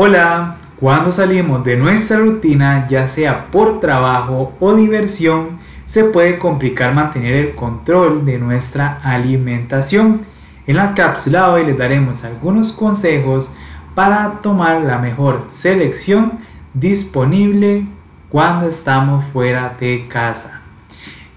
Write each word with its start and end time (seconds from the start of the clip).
Hola, 0.00 0.54
cuando 0.78 1.10
salimos 1.10 1.64
de 1.64 1.76
nuestra 1.76 2.18
rutina, 2.18 2.86
ya 2.86 3.08
sea 3.08 3.50
por 3.50 3.80
trabajo 3.80 4.52
o 4.60 4.74
diversión, 4.76 5.58
se 5.86 6.04
puede 6.04 6.38
complicar 6.38 6.94
mantener 6.94 7.34
el 7.34 7.56
control 7.56 8.24
de 8.24 8.38
nuestra 8.38 9.00
alimentación. 9.02 10.20
En 10.68 10.76
la 10.76 10.94
cápsula 10.94 11.50
hoy 11.50 11.66
les 11.66 11.76
daremos 11.76 12.24
algunos 12.24 12.70
consejos 12.70 13.50
para 13.96 14.34
tomar 14.40 14.82
la 14.82 14.98
mejor 14.98 15.46
selección 15.50 16.34
disponible 16.74 17.84
cuando 18.28 18.68
estamos 18.68 19.24
fuera 19.32 19.74
de 19.80 20.06
casa. 20.06 20.60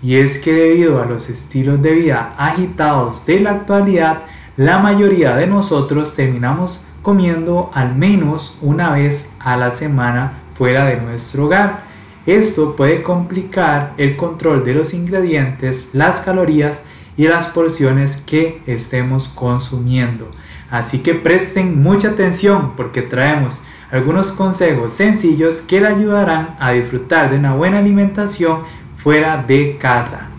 Y 0.04 0.18
es 0.18 0.38
que 0.38 0.54
debido 0.54 1.02
a 1.02 1.08
los 1.08 1.32
estilos 1.32 1.82
de 1.82 1.94
vida 1.94 2.36
agitados 2.38 3.26
de 3.26 3.40
la 3.40 3.54
actualidad, 3.54 4.20
la 4.62 4.78
mayoría 4.78 5.36
de 5.38 5.48
nosotros 5.48 6.14
terminamos 6.14 6.86
comiendo 7.02 7.72
al 7.74 7.96
menos 7.96 8.60
una 8.62 8.92
vez 8.92 9.32
a 9.40 9.58
la 9.58 9.72
semana 9.72 10.34
fuera 10.54 10.86
de 10.86 11.02
nuestro 11.02 11.46
hogar. 11.46 11.84
Esto 12.28 12.76
puede 12.76 13.02
complicar 13.02 13.94
el 13.98 14.16
control 14.16 14.64
de 14.64 14.76
los 14.76 14.94
ingredientes, 14.94 15.90
las 15.94 16.20
calorías 16.20 16.84
y 17.18 17.28
las 17.28 17.48
porciones 17.48 18.18
que 18.18 18.62
estemos 18.68 19.30
consumiendo. 19.30 20.30
Así 20.70 21.00
que 21.00 21.16
presten 21.16 21.82
mucha 21.82 22.10
atención 22.10 22.74
porque 22.78 23.02
traemos 23.02 23.64
algunos 23.90 24.32
consejos 24.32 24.94
sencillos 24.94 25.64
que 25.64 25.82
le 25.82 25.88
ayudarán 25.88 26.56
a 26.60 26.70
disfrutar 26.70 27.32
de 27.32 27.40
una 27.40 27.56
buena 27.56 27.80
alimentación 27.80 28.60
fuera 28.96 29.38
de 29.42 29.78
casa. 29.80 30.31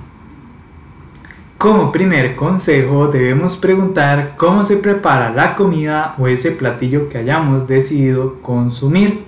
Como 1.62 1.92
primer 1.92 2.34
consejo 2.34 3.06
debemos 3.06 3.56
preguntar 3.56 4.34
cómo 4.36 4.64
se 4.64 4.78
prepara 4.78 5.30
la 5.30 5.54
comida 5.54 6.16
o 6.18 6.26
ese 6.26 6.50
platillo 6.50 7.08
que 7.08 7.18
hayamos 7.18 7.68
decidido 7.68 8.42
consumir, 8.42 9.22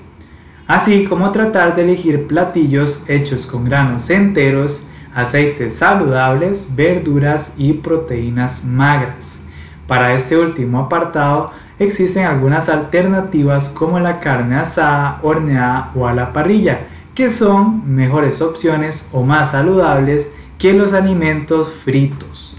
así 0.66 1.04
como 1.04 1.30
tratar 1.30 1.76
de 1.76 1.82
elegir 1.82 2.26
platillos 2.26 3.04
hechos 3.06 3.46
con 3.46 3.64
granos 3.64 4.10
enteros, 4.10 4.88
aceites 5.14 5.76
saludables, 5.76 6.74
verduras 6.74 7.54
y 7.56 7.74
proteínas 7.74 8.64
magras. 8.64 9.44
Para 9.86 10.12
este 10.12 10.36
último 10.36 10.80
apartado 10.80 11.52
existen 11.78 12.24
algunas 12.24 12.68
alternativas 12.68 13.68
como 13.68 14.00
la 14.00 14.18
carne 14.18 14.56
asada, 14.56 15.20
horneada 15.22 15.92
o 15.94 16.08
a 16.08 16.12
la 16.12 16.32
parrilla, 16.32 16.80
que 17.14 17.30
son 17.30 17.94
mejores 17.94 18.42
opciones 18.42 19.08
o 19.12 19.22
más 19.22 19.52
saludables 19.52 20.32
que 20.64 20.72
los 20.72 20.94
alimentos 20.94 21.68
fritos. 21.84 22.56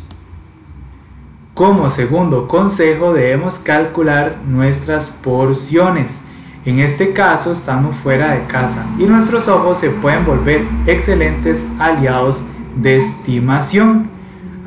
Como 1.56 1.89
segundo 1.89 2.47
consejo 2.47 3.14
debemos 3.14 3.58
calcular 3.58 4.36
nuestras 4.47 5.09
porciones. 5.09 6.22
En 6.66 6.78
este 6.78 7.14
caso 7.14 7.52
estamos 7.52 7.95
fuera 7.95 8.34
de 8.34 8.45
casa 8.45 8.86
y 9.00 9.06
nuestros 9.06 9.47
ojos 9.47 9.80
se 9.80 9.89
pueden 9.89 10.23
volver 10.23 10.62
excelentes 10.86 11.66
aliados 11.80 12.44
de 12.75 12.97
estimación. 12.97 14.08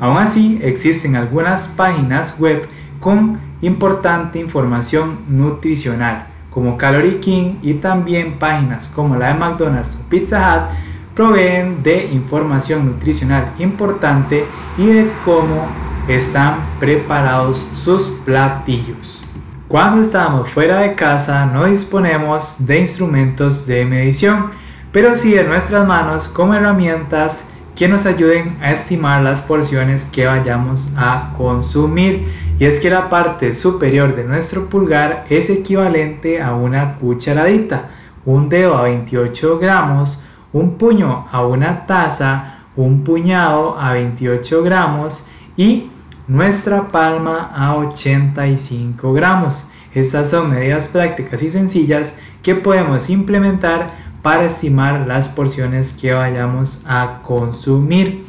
Aún 0.01 0.17
así 0.17 0.59
existen 0.61 1.15
algunas 1.15 1.69
páginas 1.69 2.41
web 2.41 2.67
con 2.99 3.39
importante 3.61 4.37
información 4.37 5.19
nutricional 5.29 6.27
como 6.49 6.77
Calorie 6.77 7.21
King 7.21 7.53
y 7.61 7.75
también 7.75 8.33
páginas 8.33 8.89
como 8.93 9.15
la 9.15 9.29
de 9.29 9.35
McDonald's 9.35 9.95
o 9.95 10.09
Pizza 10.09 10.67
Hut 10.67 10.88
proveen 11.19 11.83
de 11.83 12.05
información 12.13 12.85
nutricional 12.85 13.51
importante 13.59 14.45
y 14.77 14.85
de 14.85 15.11
cómo 15.25 15.67
están 16.07 16.65
preparados 16.79 17.67
sus 17.73 18.03
platillos. 18.23 19.25
Cuando 19.67 19.99
estamos 19.99 20.49
fuera 20.49 20.79
de 20.79 20.95
casa 20.95 21.45
no 21.45 21.65
disponemos 21.65 22.65
de 22.65 22.79
instrumentos 22.79 23.67
de 23.67 23.83
medición, 23.83 24.51
pero 24.93 25.13
sí 25.13 25.31
de 25.31 25.43
nuestras 25.43 25.85
manos 25.85 26.29
como 26.29 26.53
herramientas 26.53 27.49
que 27.75 27.89
nos 27.89 28.05
ayuden 28.05 28.57
a 28.61 28.71
estimar 28.71 29.21
las 29.21 29.41
porciones 29.41 30.05
que 30.05 30.25
vayamos 30.25 30.93
a 30.95 31.33
consumir. 31.37 32.29
Y 32.59 32.63
es 32.63 32.79
que 32.79 32.89
la 32.89 33.09
parte 33.09 33.51
superior 33.51 34.15
de 34.15 34.23
nuestro 34.23 34.69
pulgar 34.69 35.25
es 35.29 35.49
equivalente 35.49 36.41
a 36.41 36.55
una 36.55 36.95
cucharadita, 36.95 37.89
un 38.25 38.47
dedo 38.47 38.77
a 38.77 38.83
28 38.83 39.59
gramos, 39.59 40.23
un 40.53 40.77
puño 40.77 41.27
a 41.31 41.45
una 41.45 41.85
taza, 41.85 42.59
un 42.75 43.03
puñado 43.03 43.77
a 43.79 43.93
28 43.93 44.63
gramos 44.63 45.27
y 45.57 45.89
nuestra 46.27 46.87
palma 46.87 47.51
a 47.53 47.75
85 47.75 49.13
gramos. 49.13 49.69
Estas 49.93 50.29
son 50.29 50.51
medidas 50.51 50.87
prácticas 50.87 51.41
y 51.43 51.49
sencillas 51.49 52.17
que 52.43 52.55
podemos 52.55 53.09
implementar 53.09 53.91
para 54.21 54.45
estimar 54.45 55.07
las 55.07 55.29
porciones 55.29 55.93
que 55.93 56.13
vayamos 56.13 56.85
a 56.87 57.19
consumir. 57.23 58.25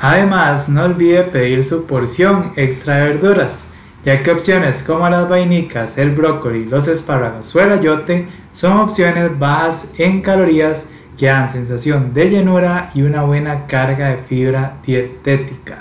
Además, 0.00 0.68
no 0.68 0.84
olvide 0.84 1.24
pedir 1.24 1.64
su 1.64 1.86
porción 1.86 2.52
extra 2.56 2.96
de 2.96 3.08
verduras 3.08 3.72
ya 4.04 4.22
que 4.22 4.30
opciones 4.30 4.82
como 4.82 5.08
las 5.08 5.28
vainicas, 5.28 5.98
el 5.98 6.10
brócoli, 6.10 6.64
los 6.64 6.88
espárragos 6.88 7.54
o 7.54 7.60
el 7.60 7.72
ayote 7.72 8.26
son 8.50 8.78
opciones 8.78 9.36
bajas 9.38 9.94
en 9.98 10.22
calorías 10.22 10.88
que 11.18 11.26
dan 11.26 11.50
sensación 11.50 12.14
de 12.14 12.30
llenura 12.30 12.90
y 12.94 13.02
una 13.02 13.24
buena 13.24 13.66
carga 13.66 14.10
de 14.10 14.18
fibra 14.18 14.74
dietética. 14.86 15.78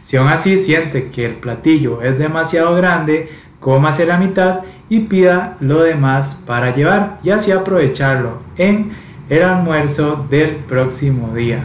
Si 0.00 0.16
aún 0.16 0.28
así 0.28 0.58
siente 0.58 1.08
que 1.08 1.26
el 1.26 1.34
platillo 1.34 2.00
es 2.00 2.18
demasiado 2.18 2.74
grande, 2.74 3.28
cómase 3.60 4.06
la 4.06 4.16
mitad 4.16 4.60
y 4.88 5.00
pida 5.00 5.58
lo 5.60 5.82
demás 5.82 6.42
para 6.46 6.72
llevar 6.74 7.18
y 7.22 7.30
así 7.30 7.52
aprovecharlo 7.52 8.38
en 8.56 8.90
el 9.28 9.42
almuerzo 9.42 10.26
del 10.30 10.56
próximo 10.56 11.34
día. 11.34 11.64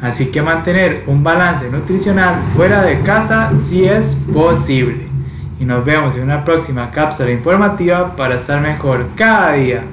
Así 0.00 0.30
que 0.30 0.40
mantener 0.40 1.02
un 1.06 1.22
balance 1.22 1.70
nutricional 1.70 2.36
fuera 2.56 2.82
de 2.82 3.00
casa 3.00 3.52
si 3.56 3.84
es 3.84 4.24
posible 4.32 5.13
y 5.60 5.64
nos 5.64 5.84
vemos 5.84 6.16
en 6.16 6.22
una 6.24 6.44
próxima 6.44 6.90
cápsula 6.90 7.30
informativa 7.30 8.16
para 8.16 8.36
estar 8.36 8.60
mejor 8.60 9.06
cada 9.16 9.52
día. 9.52 9.84